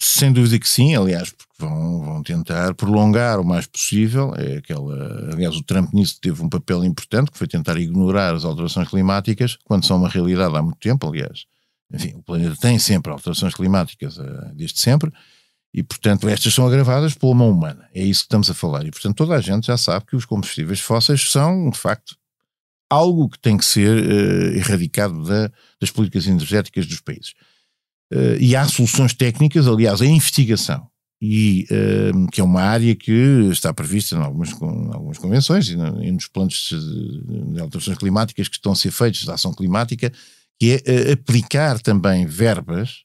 [0.00, 4.32] Sem dúvida que sim, aliás, porque vão, vão tentar prolongar o mais possível.
[4.36, 8.44] É aquela, aliás, o Trump nisso teve um papel importante, que foi tentar ignorar as
[8.44, 11.44] alterações climáticas, quando são uma realidade há muito tempo, aliás.
[11.92, 15.12] Enfim, o planeta tem sempre alterações climáticas uh, desde sempre,
[15.74, 17.88] e, portanto, estas são agravadas pela mão humana.
[17.94, 18.84] É isso que estamos a falar.
[18.86, 22.14] E, portanto, toda a gente já sabe que os combustíveis fósseis são, de facto,
[22.90, 27.32] algo que tem que ser uh, erradicado da, das políticas energéticas dos países.
[28.12, 30.86] Uh, e há soluções técnicas, aliás, a investigação,
[31.18, 35.72] e, uh, que é uma área que está prevista em algumas, em algumas convenções e,
[35.72, 40.12] e nos planos de, de alterações climáticas que estão a ser feitos da ação climática,
[40.60, 43.04] que é aplicar também verbas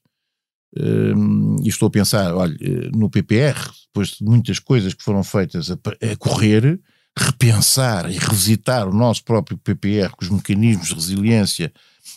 [0.76, 2.56] e estou a pensar, olha,
[2.94, 6.78] no PPR, depois de muitas coisas que foram feitas a, a correr,
[7.16, 11.72] repensar e revisitar o nosso próprio PPR com os mecanismos de resiliência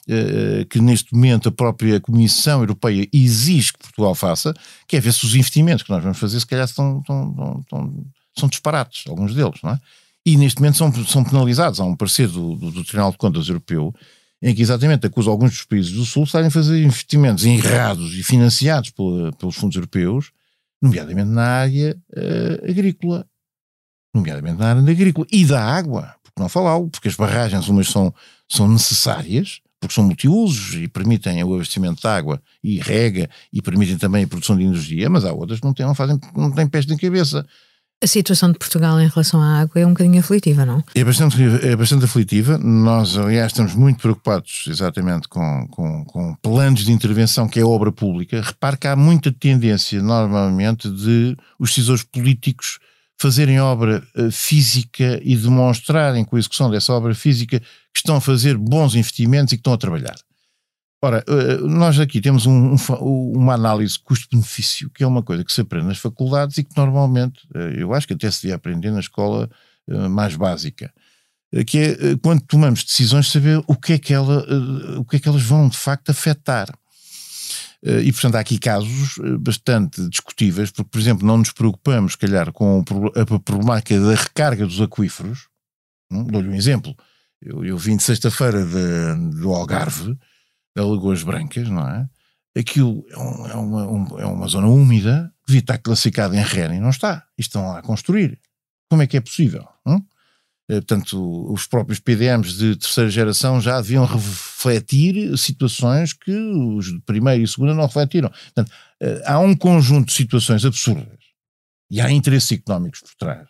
[0.07, 4.53] uh, que neste momento a própria Comissão Europeia exige que Portugal faça,
[4.87, 8.05] que é ver se os investimentos que nós vamos fazer se calhar estão, estão, estão
[8.37, 9.79] são disparates, alguns deles, não é?
[10.25, 11.79] E neste momento são, são penalizados.
[11.79, 13.93] Há um parecer do, do, do Tribunal de Contas Europeu
[14.41, 18.23] em que exatamente acusa alguns dos países do Sul estarem a fazer investimentos errados e
[18.23, 20.31] financiados pelos fundos europeus,
[20.81, 23.25] nomeadamente na área uh, agrícola.
[24.13, 25.27] Nomeadamente na área agrícola.
[25.31, 28.13] E da água, porque não falar, porque as barragens, umas são,
[28.49, 33.97] são necessárias, porque são multiusos e permitem o abastecimento de água e rega e permitem
[33.97, 36.67] também a produção de energia, mas há outras que não têm, não fazem, não têm
[36.67, 37.45] pés de cabeça.
[38.03, 40.83] A situação de Portugal em relação à água é um bocadinho aflitiva, não?
[40.95, 42.57] É bastante, é bastante aflitiva.
[42.57, 47.91] Nós, aliás, estamos muito preocupados exatamente com, com, com planos de intervenção que é obra
[47.91, 48.41] pública.
[48.41, 52.79] Repare que há muita tendência, normalmente, de os decisores políticos
[53.19, 58.21] fazerem obra uh, física e demonstrarem com a execução dessa obra física que estão a
[58.21, 60.15] fazer bons investimentos e que estão a trabalhar.
[61.03, 65.51] Ora, eh, nós aqui temos um, um, uma análise custo-benefício, que é uma coisa que
[65.51, 68.91] se aprende nas faculdades e que normalmente, eh, eu acho que até se devia aprender
[68.91, 69.49] na escola
[69.89, 70.93] eh, mais básica,
[71.65, 74.45] que é quando tomamos decisões saber o que é que, ela,
[74.97, 76.69] o que, é que elas vão de facto afetar.
[77.83, 82.53] E, portanto, há aqui casos bastante discutíveis, porque, por exemplo, não nos preocupamos, se calhar,
[82.53, 82.85] com
[83.15, 85.47] a problemática da recarga dos aquíferos.
[86.09, 86.95] Hum, dou-lhe um exemplo.
[87.41, 90.17] Eu, eu vim de sexta-feira do Algarve,
[90.77, 92.09] Alagoas Brancas, não é?
[92.57, 96.75] Aquilo é, um, é, uma, um, é uma zona úmida devia estar classificada em REN
[96.75, 97.25] e não está.
[97.37, 98.39] E estão lá a construir.
[98.89, 99.67] Como é que é possível?
[99.85, 100.01] Hum?
[100.67, 107.41] Portanto, os próprios PDMs de terceira geração já deviam refletir situações que os de primeira
[107.41, 108.29] e segunda não refletiram.
[108.29, 111.19] Portanto, eh, há um conjunto de situações absurdas
[111.89, 113.49] e há interesses económicos por trás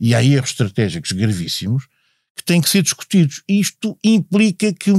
[0.00, 1.86] e há erros estratégicos gravíssimos
[2.36, 3.44] que têm que ser discutidos.
[3.48, 4.90] Isto implica que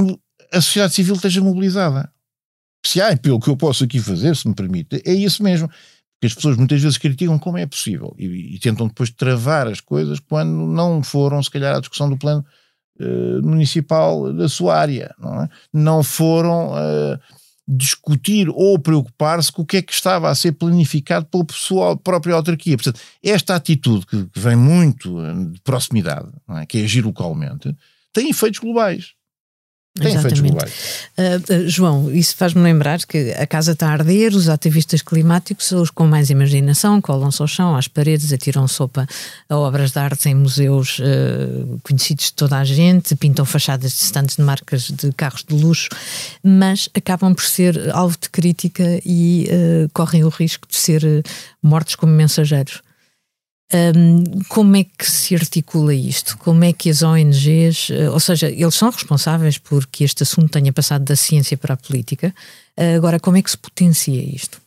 [0.54, 2.10] a sociedade civil esteja mobilizada.
[2.86, 5.68] Se há pelo que eu posso aqui fazer, se me permite, é isso mesmo.
[5.68, 9.80] Porque as pessoas muitas vezes criticam como é possível e, e tentam depois travar as
[9.80, 12.44] coisas quando não foram, se calhar, à discussão do plano
[13.00, 15.14] uh, municipal da sua área.
[15.18, 15.48] Não, é?
[15.72, 16.72] não foram.
[16.72, 17.18] Uh,
[17.66, 22.34] discutir ou preocupar-se com o que é que estava a ser planificado pela pessoa, própria
[22.34, 22.76] autarquia.
[22.76, 25.16] Portanto, esta atitude que, que vem muito
[25.50, 26.66] de proximidade, é?
[26.66, 27.74] que é agir localmente,
[28.12, 29.14] tem efeitos globais.
[29.96, 31.08] Tem globais.
[31.16, 35.66] Uh, uh, João, isso faz-me lembrar que a casa está a arder, os ativistas climáticos
[35.66, 39.06] são os com mais imaginação, colam-se ao chão, às paredes, atiram sopa
[39.48, 44.02] a obras de arte em museus uh, conhecidos de toda a gente, pintam fachadas de
[44.02, 45.88] estantes de marcas de carros de luxo,
[46.42, 49.48] mas acabam por ser alvo de crítica e
[49.92, 51.24] correm o risco de ser
[51.62, 52.82] mortos como mensageiros.
[53.72, 56.36] Um, como é que se articula isto?
[56.38, 60.50] Como é que as ONGs, eh, ou seja, eles são responsáveis por que este assunto
[60.50, 62.32] tenha passado da ciência para a política.
[62.78, 64.60] Uh, agora, como é que se potencia isto?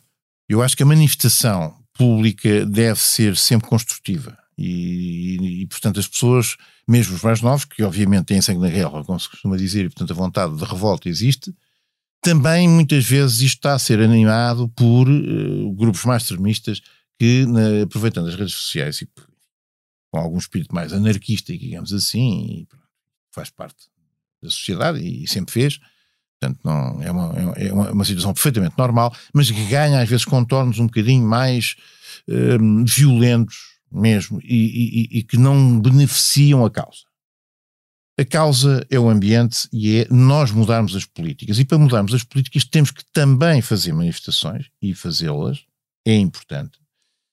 [0.49, 4.37] Eu acho que a manifestação pública deve ser sempre construtiva.
[4.57, 6.55] E, e, e, portanto, as pessoas,
[6.87, 9.89] mesmo os mais novos, que obviamente têm sangue na guerra, como se costuma dizer, e
[9.89, 11.53] portanto a vontade de revolta existe,
[12.21, 16.81] também muitas vezes isto está a ser animado por uh, grupos mais extremistas
[17.19, 19.09] que, na, aproveitando as redes sociais e
[20.11, 22.67] com algum espírito mais anarquista, digamos assim, e,
[23.31, 23.75] faz parte
[24.41, 25.79] da sociedade e sempre fez,
[26.39, 30.25] portanto não, é, uma, é uma, uma situação perfeitamente normal, mas que ganha às vezes
[30.25, 31.75] contornos um bocadinho mais
[32.27, 37.05] um, violentos mesmo e, e, e que não beneficiam a causa.
[38.19, 41.59] A causa é o ambiente e é nós mudarmos as políticas.
[41.59, 45.63] E para mudarmos as políticas temos que também fazer manifestações e fazê-las,
[46.03, 46.79] é importante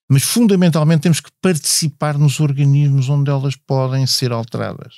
[0.09, 4.97] mas fundamentalmente temos que participar nos organismos onde elas podem ser alteradas.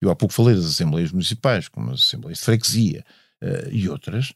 [0.00, 3.04] Eu há pouco falei das Assembleias Municipais, como as Assembleias de Freguesia
[3.42, 4.32] uh, e outras,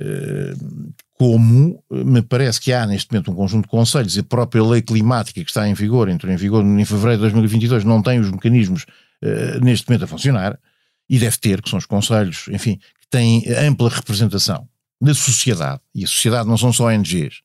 [0.00, 4.24] uh, como uh, me parece que há neste momento um conjunto de conselhos e a
[4.24, 8.02] própria lei climática que está em vigor, entrou em vigor em fevereiro de 2022, não
[8.02, 8.86] tem os mecanismos
[9.62, 10.60] neste momento a funcionar,
[11.08, 14.68] e deve ter, que são os conselhos, enfim, que têm ampla representação
[15.00, 17.40] da sociedade, e a sociedade não são só ONGs,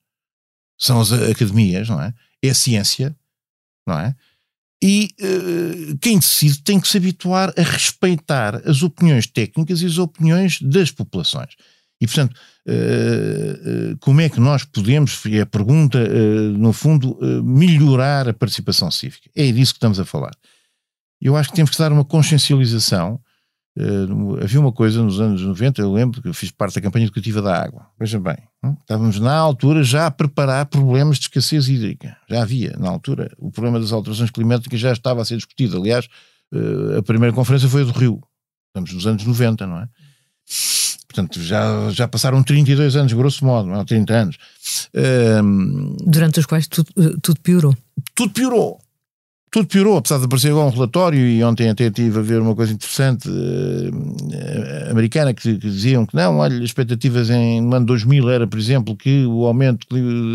[0.80, 2.14] são as academias, não é?
[2.42, 3.16] É a ciência,
[3.86, 4.16] não é?
[4.82, 9.98] E uh, quem decide tem que se habituar a respeitar as opiniões técnicas e as
[9.98, 11.56] opiniões das populações.
[12.00, 12.34] E, portanto,
[12.66, 16.00] uh, uh, como é que nós podemos, é a pergunta,
[16.58, 19.30] no fundo, melhorar a participação cívica?
[19.36, 20.32] É disso que estamos a falar.
[21.22, 23.20] Eu acho que temos que dar uma consciencialização
[24.44, 27.42] havia uma coisa nos anos 90, eu lembro que eu fiz parte da campanha educativa
[27.42, 27.88] da água.
[27.98, 28.49] Veja bem?
[28.82, 32.18] Estávamos na altura já a preparar problemas de escassez hídrica.
[32.30, 35.78] Já havia, na altura, o problema das alterações climáticas já estava a ser discutido.
[35.78, 36.08] Aliás,
[36.54, 38.22] uh, a primeira conferência foi a do Rio.
[38.68, 39.88] Estamos nos anos 90, não é?
[41.08, 43.86] Portanto, já, já passaram 32 anos, grosso modo, não é?
[43.86, 44.38] 30 anos.
[44.94, 46.92] Uh, Durante os quais tudo,
[47.22, 47.76] tudo piorou.
[48.14, 48.80] Tudo piorou
[49.52, 52.56] tudo piorou, apesar de aparecer agora um relatório, e ontem até estive a ver uma
[52.56, 58.30] coisa interessante uh, americana que, que, diziam que não, olha, expectativas em, no ano 2000
[58.30, 59.88] era, por exemplo, que o aumento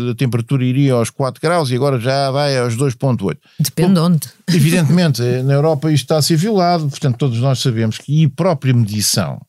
[0.07, 3.37] da temperatura iria aos 4 graus e agora já vai aos 2,8.
[3.59, 4.27] Depende de onde.
[4.47, 8.25] Evidentemente, eh, na Europa isto está a ser violado, portanto, todos nós sabemos que e
[8.25, 9.41] a própria medição.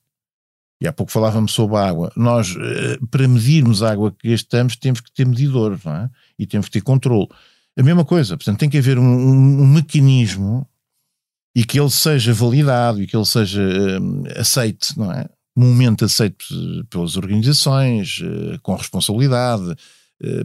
[0.80, 2.12] E há pouco falávamos sobre a água.
[2.16, 6.10] Nós, eh, para medirmos a água que gastamos, temos que ter medidores, não é?
[6.38, 7.28] E temos que ter controle.
[7.78, 10.66] A mesma coisa, portanto, tem que haver um, um, um mecanismo
[11.54, 13.62] e que ele seja validado e que ele seja
[14.00, 15.28] um, aceite, não é?
[15.54, 16.44] Comumente aceito
[16.88, 19.74] pelas organizações, uh, com responsabilidade,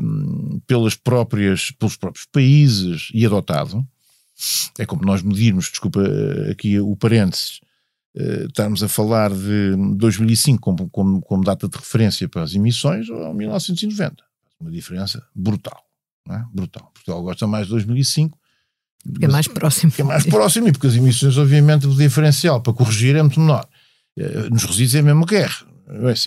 [0.02, 3.86] um, pelas próprias, pelos próprios países e adotado.
[4.78, 6.02] É como nós medirmos, desculpa
[6.50, 7.62] aqui o parênteses,
[8.16, 13.10] uh, estarmos a falar de 2005 como, como, como data de referência para as emissões
[13.10, 14.22] ou 1990.
[14.60, 15.91] Uma diferença brutal
[16.36, 16.44] é?
[16.54, 16.92] brutal.
[16.94, 18.38] Portugal gosta mais de 2005.
[19.12, 19.92] Porque é mais próximo.
[19.98, 23.68] é mais próximo e porque as emissões, obviamente, o diferencial para corrigir é muito menor.
[24.18, 25.66] Eh, nos resíduos é a mesma guerra.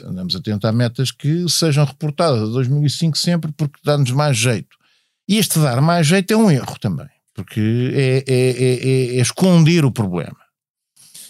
[0.05, 4.77] Andamos a tentar metas que sejam reportadas a 2005 sempre porque dá-nos mais jeito.
[5.29, 9.85] E este dar mais jeito é um erro também, porque é, é, é, é esconder
[9.85, 10.37] o problema.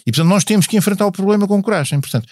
[0.05, 2.01] E portanto nós temos que enfrentar o problema com coragem.
[2.01, 2.27] Portanto,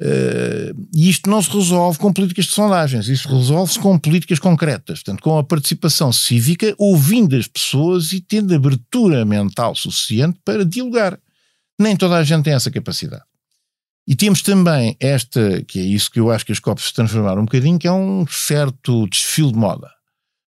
[0.00, 5.02] Uh, e isto não se resolve com políticas de sondagens, isto resolve-se com políticas concretas,
[5.02, 11.18] portanto, com a participação cívica, ouvindo as pessoas e tendo abertura mental suficiente para dialogar.
[11.78, 13.24] Nem toda a gente tem essa capacidade.
[14.06, 17.42] E temos também esta, que é isso que eu acho que as COPs se transformaram
[17.42, 19.90] um bocadinho, que é um certo desfile de moda.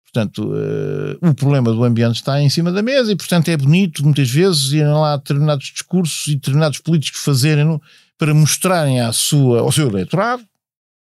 [0.05, 4.03] Portanto, uh, o problema do ambiente está em cima da mesa e, portanto, é bonito
[4.03, 7.81] muitas vezes irem lá determinados discursos e determinados políticos fazerem
[8.19, 10.45] para mostrarem à sua, ao seu eleitorado,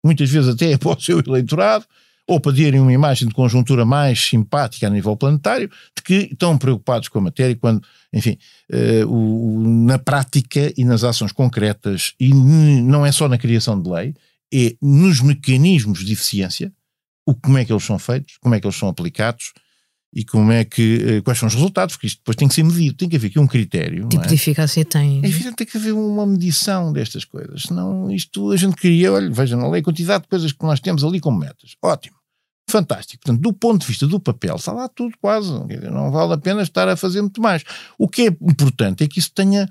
[0.03, 1.85] muitas vezes até para o seu eleitorado,
[2.25, 6.57] ou para terem uma imagem de conjuntura mais simpática a nível planetário, de que estão
[6.57, 8.37] preocupados com a matéria, quando, enfim,
[8.71, 13.89] uh, o, na prática e nas ações concretas, e não é só na criação de
[13.89, 14.15] lei,
[14.53, 16.71] é nos mecanismos de eficiência,
[17.25, 19.53] o, como é que eles são feitos, como é que eles são aplicados,
[20.15, 22.63] e como é que, uh, quais são os resultados, porque isto depois tem que ser
[22.63, 24.07] medido, tem que haver aqui um critério.
[24.07, 24.27] Tipo é?
[24.27, 25.21] de eficácia tem?
[25.23, 29.29] É evidente tem que haver uma medição destas coisas, senão isto a gente queria, olha,
[29.29, 31.75] vejam na lei a quantidade de coisas que nós temos ali como metas.
[31.81, 32.15] Ótimo,
[32.69, 33.23] fantástico.
[33.23, 35.51] Portanto, do ponto de vista do papel, está lá tudo quase,
[35.91, 37.63] não vale a pena estar a fazer muito mais.
[37.97, 39.67] O que é importante é que isso tenha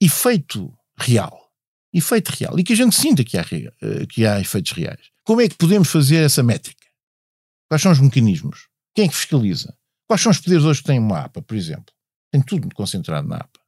[0.00, 1.36] efeito real.
[1.92, 2.58] Efeito real.
[2.58, 5.10] E que a gente sinta que há, eh, que há efeitos reais.
[5.24, 6.86] Como é que podemos fazer essa métrica?
[7.68, 8.68] Quais são os mecanismos?
[8.94, 9.74] Quem é que fiscaliza?
[10.10, 11.94] Quais são os poderes hoje que têm uma APA, por exemplo?
[12.32, 13.60] Tem tudo concentrado na APA.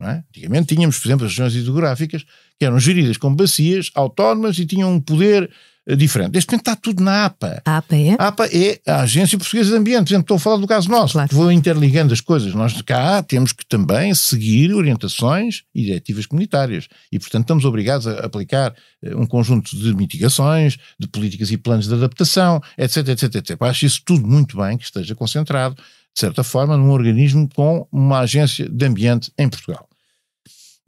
[0.00, 0.22] É?
[0.28, 2.24] Antigamente tínhamos, por exemplo, as regiões hidrográficas
[2.56, 5.52] que eram geridas como bacias autónomas e tinham um poder
[5.94, 6.34] diferente.
[6.34, 7.62] Neste momento está tudo na APA.
[7.64, 8.16] A APA é?
[8.18, 10.14] A APA é a Agência Portuguesa de Ambiente.
[10.14, 11.12] Estou a falar do caso nosso.
[11.12, 11.28] Claro.
[11.34, 12.52] Vou interligando as coisas.
[12.54, 16.88] Nós cá temos que também seguir orientações e diretivas comunitárias.
[17.12, 21.86] E, portanto, estamos obrigados a aplicar uh, um conjunto de mitigações, de políticas e planos
[21.86, 23.62] de adaptação, etc, etc, etc.
[23.62, 28.20] Acho isso tudo muito bem que esteja concentrado, de certa forma, num organismo com uma
[28.20, 29.88] agência de ambiente em Portugal.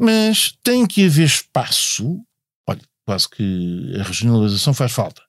[0.00, 2.20] Mas tem que haver espaço,
[3.08, 5.22] quase que a regionalização faz falta,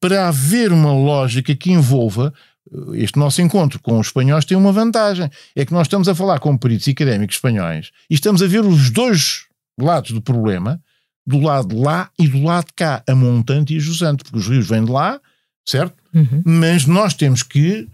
[0.00, 2.34] para haver uma lógica que envolva
[2.72, 6.14] eh, este nosso encontro com os espanhóis tem uma vantagem, é que nós estamos a
[6.16, 9.46] falar com peritos académicos espanhóis e estamos a ver os dois
[9.80, 10.82] lados do problema,
[11.24, 14.38] do lado de lá e do lado de cá, a montante e a jusante, porque
[14.38, 15.20] os rios vêm de lá,
[15.64, 15.94] certo?
[16.12, 16.42] Uhum.
[16.44, 17.88] Mas nós temos que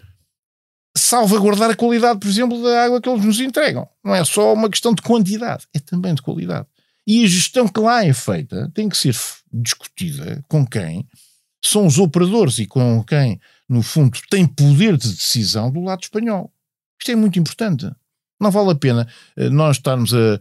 [0.96, 3.87] salvaguardar a qualidade, por exemplo, da água que eles nos entregam.
[4.02, 6.66] Não é só uma questão de quantidade, é também de qualidade.
[7.06, 9.16] E a gestão que lá é feita tem que ser
[9.52, 11.06] discutida com quem
[11.62, 16.52] são os operadores e com quem, no fundo, tem poder de decisão do lado espanhol.
[16.98, 17.90] Isto é muito importante.
[18.40, 20.38] Não vale a pena eh, nós estarmos a,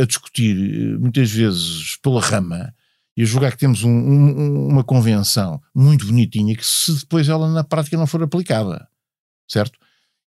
[0.00, 2.74] a, discutir eh, muitas vezes pela rama
[3.16, 7.62] e julgar que temos um, um, uma convenção muito bonitinha que se depois ela na
[7.62, 8.88] prática não for aplicada
[9.52, 9.78] certo?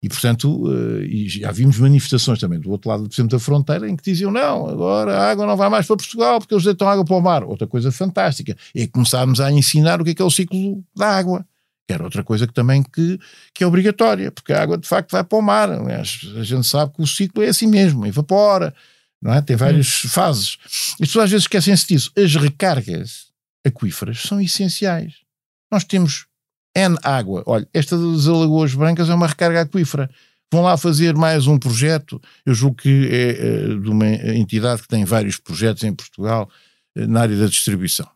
[0.03, 3.89] E, portanto, uh, e já vimos manifestações também do outro lado, por exemplo, da fronteira,
[3.89, 6.89] em que diziam: não, agora a água não vai mais para Portugal porque eles deitam
[6.89, 7.45] água para o mar.
[7.45, 11.07] Outra coisa fantástica é começarmos a ensinar o que é, que é o ciclo da
[11.07, 11.45] água,
[11.87, 13.17] que era outra coisa que também que,
[13.53, 15.69] que é obrigatória, porque a água de facto vai para o mar.
[15.71, 16.03] A
[16.43, 18.75] gente sabe que o ciclo é assim mesmo, evapora,
[19.21, 19.41] não é?
[19.41, 20.09] tem várias hum.
[20.09, 20.57] fases.
[20.99, 22.11] As pessoas às vezes esquecem-se disso.
[22.17, 23.27] As recargas
[23.65, 25.13] aquíferas são essenciais.
[25.71, 26.25] Nós temos
[26.75, 27.43] N água.
[27.45, 30.09] Olha, esta das Alagoas Brancas é uma recarga aquífera.
[30.51, 32.21] Vão lá fazer mais um projeto.
[32.45, 36.49] Eu julgo que é, é de uma entidade que tem vários projetos em Portugal
[36.95, 38.07] eh, na área da distribuição.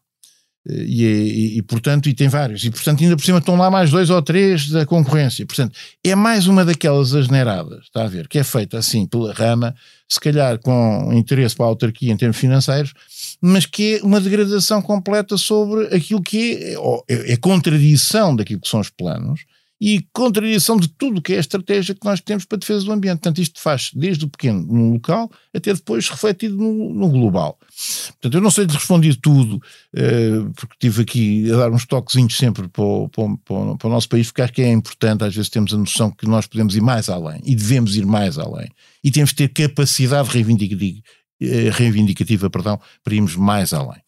[0.69, 3.89] E, e, e, portanto, e tem vários, e portanto ainda por cima estão lá mais
[3.89, 8.37] dois ou três da concorrência, portanto é mais uma daquelas asneiradas, está a ver, que
[8.37, 9.73] é feita assim pela rama,
[10.09, 12.93] se calhar com interesse para a autarquia em termos financeiros,
[13.41, 16.73] mas que é uma degradação completa sobre aquilo que é,
[17.13, 19.45] é, é contradição daquilo que são os planos
[19.79, 22.91] e contradição de tudo que é a estratégia que nós temos para a defesa do
[22.91, 23.19] ambiente.
[23.19, 27.59] Portanto, isto faz desde o pequeno no local até depois refletido no, no global.
[28.07, 32.35] Portanto, eu não sei de responder tudo, uh, porque estive aqui a dar uns toquezinhos
[32.35, 33.37] sempre para o, para, o,
[33.77, 36.27] para o, nosso país, porque acho que é importante, às vezes temos a noção que
[36.27, 38.69] nós podemos ir mais além e devemos ir mais além.
[39.03, 41.01] E temos que ter capacidade reivindicativa,
[41.39, 44.01] eh, reivindicativa perdão, para irmos mais além.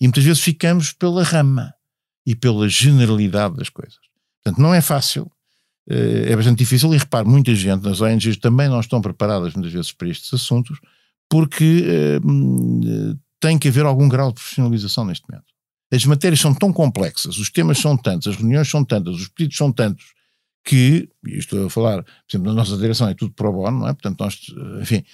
[0.00, 1.74] E muitas vezes ficamos pela rama
[2.24, 4.07] e pela generalidade das coisas.
[4.48, 5.30] Portanto, não é fácil,
[5.90, 9.72] eh, é bastante difícil e repare, muita gente nas ONGs também não estão preparadas muitas
[9.72, 10.78] vezes para estes assuntos
[11.28, 12.20] porque eh,
[13.38, 15.44] tem que haver algum grau de profissionalização neste momento.
[15.92, 19.56] As matérias são tão complexas, os temas são tantos, as reuniões são tantas, os pedidos
[19.56, 20.14] são tantos,
[20.64, 23.88] que, e estou a falar, por exemplo, na nossa direção é tudo pro bono, não
[23.88, 23.92] é?
[23.92, 24.38] Portanto, nós,
[24.80, 25.04] enfim,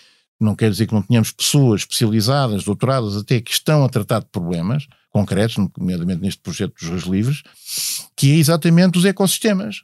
[0.41, 4.26] não quer dizer que não tenhamos pessoas especializadas, doutoradas até, que estão a tratar de
[4.26, 7.43] problemas concretos, nomeadamente neste projeto dos Rios Livres,
[8.17, 9.83] que é exatamente os ecossistemas.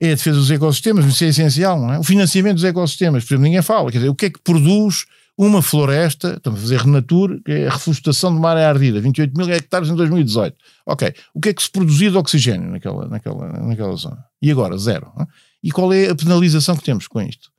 [0.00, 1.98] É a defesa dos ecossistemas, isso é essencial, é?
[1.98, 5.04] O financiamento dos ecossistemas, por exemplo, ninguém fala, quer dizer, o que é que produz
[5.38, 9.36] uma floresta, estamos a fazer Renatur, que é a reflorestação de uma área ardida, 28
[9.36, 10.56] mil hectares em 2018.
[10.86, 14.24] Ok, o que é que se produzia de oxigênio naquela, naquela, naquela zona?
[14.40, 15.10] E agora, zero.
[15.16, 15.26] Não?
[15.62, 17.50] E qual é a penalização que temos com isto?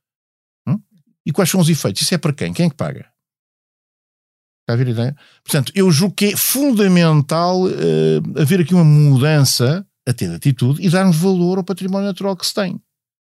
[0.68, 0.80] Hum?
[1.26, 2.02] E quais são os efeitos?
[2.02, 2.54] Isso é para quem?
[2.54, 3.06] Quem é que paga?
[4.62, 5.16] Está a ver a ideia?
[5.44, 10.90] Portanto, eu julgo que é fundamental uh, haver aqui uma mudança a ter atitude e
[10.90, 12.80] darmos valor ao património natural que se tem.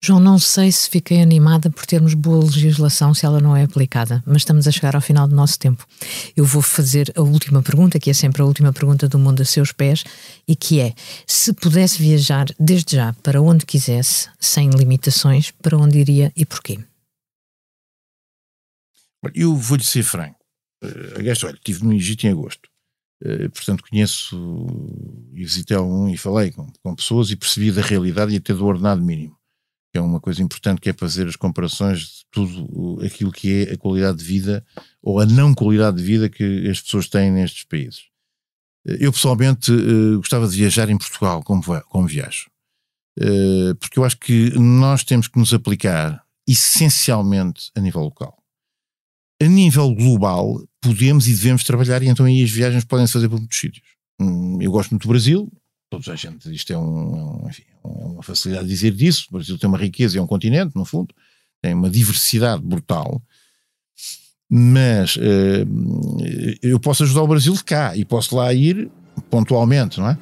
[0.06, 4.22] João, não sei se fiquei animada por termos boa legislação se ela não é aplicada,
[4.26, 5.86] mas estamos a chegar ao final do nosso tempo.
[6.36, 9.46] Eu vou fazer a última pergunta, que é sempre a última pergunta do mundo a
[9.46, 10.04] seus pés,
[10.46, 10.92] e que é:
[11.26, 16.78] se pudesse viajar desde já para onde quisesse, sem limitações, para onde iria e porquê?
[19.34, 20.38] Eu vou-lhe ser franco.
[20.84, 22.68] Uh, aliás, olha, estive no Egito em agosto.
[23.22, 24.36] Uh, portanto, conheço
[25.32, 28.66] e visitei algum e falei com, com pessoas e percebi da realidade e até do
[28.66, 29.36] ordenado mínimo
[29.94, 33.74] que é uma coisa importante, que é fazer as comparações de tudo aquilo que é
[33.74, 34.66] a qualidade de vida
[35.00, 38.06] ou a não qualidade de vida que as pessoas têm nestes países.
[38.84, 42.50] Eu pessoalmente uh, gostava de viajar em Portugal como, como viajo,
[43.78, 48.43] porque eu acho que nós temos que nos aplicar essencialmente a nível local.
[49.44, 53.28] A nível global, podemos e devemos trabalhar, e então aí as viagens podem se fazer
[53.28, 53.84] por muitos sítios.
[54.18, 55.52] Hum, eu gosto muito do Brasil,
[55.90, 59.26] todos a gente, isto é um, enfim, uma facilidade de dizer disso.
[59.28, 61.14] O Brasil tem uma riqueza, é um continente, no fundo,
[61.60, 63.22] tem uma diversidade brutal.
[64.48, 65.66] Mas uh,
[66.62, 68.90] eu posso ajudar o Brasil de cá e posso lá ir
[69.30, 70.18] pontualmente, não é?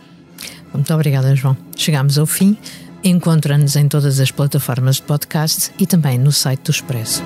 [0.75, 1.57] Muito obrigada, João.
[1.77, 2.57] Chegamos ao fim.
[3.05, 7.23] Encontra-nos em todas as plataformas de podcast e também no site do Expresso.